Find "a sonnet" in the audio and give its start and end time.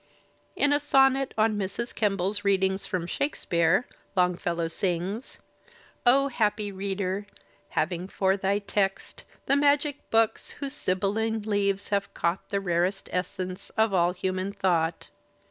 0.73-1.31